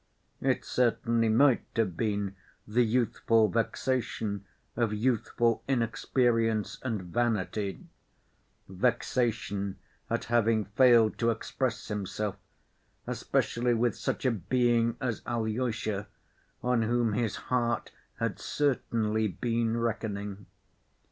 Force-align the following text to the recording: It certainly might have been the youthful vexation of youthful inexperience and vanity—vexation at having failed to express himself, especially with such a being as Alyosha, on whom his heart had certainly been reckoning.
It 0.41 0.65
certainly 0.65 1.29
might 1.29 1.63
have 1.75 1.95
been 1.95 2.35
the 2.67 2.81
youthful 2.83 3.47
vexation 3.49 4.45
of 4.75 4.95
youthful 4.95 5.63
inexperience 5.67 6.79
and 6.81 7.03
vanity—vexation 7.03 9.77
at 10.09 10.23
having 10.23 10.65
failed 10.65 11.19
to 11.19 11.29
express 11.29 11.87
himself, 11.87 12.35
especially 13.05 13.75
with 13.75 13.95
such 13.95 14.25
a 14.25 14.31
being 14.31 14.97
as 14.99 15.21
Alyosha, 15.27 16.07
on 16.63 16.81
whom 16.81 17.13
his 17.13 17.35
heart 17.53 17.91
had 18.17 18.39
certainly 18.39 19.27
been 19.27 19.77
reckoning. 19.77 20.47